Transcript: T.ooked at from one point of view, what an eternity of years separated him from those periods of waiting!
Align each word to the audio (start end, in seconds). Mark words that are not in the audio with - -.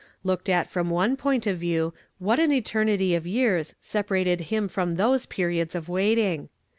T.ooked 0.25 0.49
at 0.49 0.67
from 0.67 0.89
one 0.89 1.15
point 1.15 1.45
of 1.45 1.59
view, 1.59 1.93
what 2.17 2.39
an 2.39 2.51
eternity 2.51 3.13
of 3.13 3.27
years 3.27 3.75
separated 3.81 4.41
him 4.49 4.67
from 4.67 4.95
those 4.95 5.27
periods 5.27 5.75
of 5.75 5.87
waiting! 5.89 6.49